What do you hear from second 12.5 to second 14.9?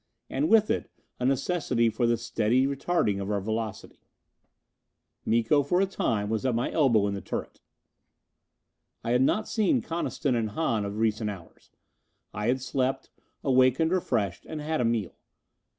slept, awakened refreshed, and had a